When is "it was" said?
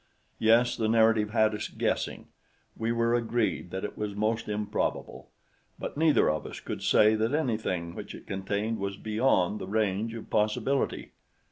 3.85-4.15